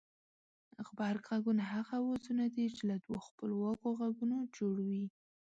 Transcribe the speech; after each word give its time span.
غبرگ 0.85 1.21
غږونه 1.29 1.63
هغه 1.73 1.93
اوازونه 2.01 2.43
دي 2.55 2.65
چې 2.75 2.81
له 2.89 2.95
دوو 3.03 3.15
خپلواکو 3.27 3.87
غږونو 3.99 4.37
جوړ 4.57 4.75
وي 4.87 5.05